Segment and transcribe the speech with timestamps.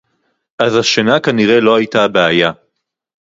[0.59, 2.51] אז השינה כנראה לא היתה הבעיה